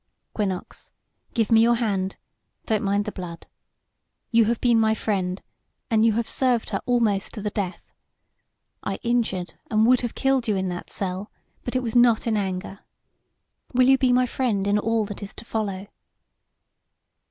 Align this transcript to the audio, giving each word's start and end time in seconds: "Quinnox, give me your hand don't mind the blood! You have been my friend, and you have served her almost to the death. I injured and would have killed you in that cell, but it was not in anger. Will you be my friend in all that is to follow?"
"Quinnox, 0.35 0.89
give 1.35 1.51
me 1.51 1.61
your 1.61 1.75
hand 1.75 2.15
don't 2.65 2.83
mind 2.83 3.05
the 3.05 3.11
blood! 3.11 3.45
You 4.31 4.45
have 4.45 4.59
been 4.59 4.79
my 4.79 4.95
friend, 4.95 5.43
and 5.91 6.03
you 6.03 6.13
have 6.13 6.27
served 6.27 6.71
her 6.71 6.81
almost 6.87 7.33
to 7.35 7.41
the 7.43 7.51
death. 7.51 7.81
I 8.81 8.95
injured 9.03 9.53
and 9.69 9.85
would 9.85 10.01
have 10.01 10.15
killed 10.15 10.47
you 10.47 10.55
in 10.55 10.69
that 10.69 10.89
cell, 10.89 11.29
but 11.63 11.75
it 11.75 11.83
was 11.83 11.95
not 11.95 12.25
in 12.25 12.35
anger. 12.35 12.79
Will 13.75 13.87
you 13.87 13.99
be 13.99 14.11
my 14.11 14.25
friend 14.25 14.65
in 14.65 14.79
all 14.79 15.05
that 15.05 15.21
is 15.21 15.35
to 15.35 15.45
follow?" 15.45 15.85